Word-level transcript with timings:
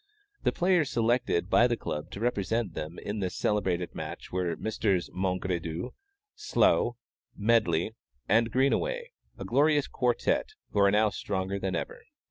The 0.41 0.51
players 0.51 0.89
selected 0.89 1.47
by 1.47 1.67
the 1.67 1.77
Club 1.77 2.09
to 2.09 2.19
represent 2.19 2.73
them 2.73 2.97
in 2.97 3.19
this 3.19 3.35
celebrated 3.35 3.93
match 3.93 4.31
were 4.31 4.55
Messrs. 4.55 5.11
Mongredieu, 5.13 5.91
Slous, 6.33 6.95
Medley, 7.37 7.93
and 8.27 8.49
Greenaway 8.49 9.11
a 9.37 9.45
glorious 9.45 9.87
quartet, 9.87 10.53
who 10.71 10.79
are 10.79 10.89
now 10.89 11.11
stronger 11.11 11.59
than 11.59 11.75
ever. 11.75 11.99